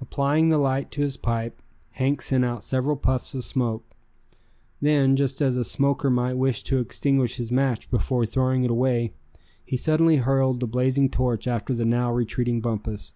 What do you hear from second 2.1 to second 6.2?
sent out several puffs of smoke. Then, just as a smoker